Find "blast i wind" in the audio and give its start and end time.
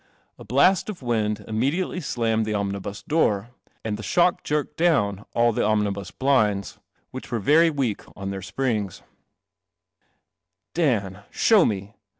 0.43-1.45